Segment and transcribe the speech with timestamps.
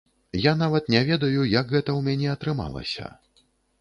[0.43, 3.11] Я нават не ведаю, як гэта ў мяне атрымалася.